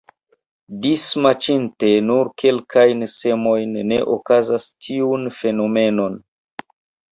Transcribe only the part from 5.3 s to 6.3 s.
fenomenon.